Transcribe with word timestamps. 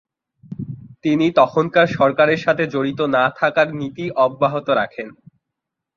তিনি 1.03 1.25
তখনকার 1.39 1.87
সরকারের 1.97 2.39
সাথে 2.45 2.63
জড়িত 2.67 2.99
না 3.15 3.23
থাকার 3.39 3.67
নীতি 3.79 4.05
অব্যাহত 4.25 4.67
রাখেন। 4.79 5.07